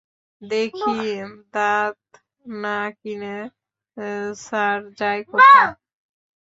দেখি 0.41 0.95
দাঁত 1.53 1.99
না 2.61 2.79
কিনে 2.99 3.37
স্যার 4.37 4.79
যায় 4.97 5.21
কোথায়। 5.29 5.73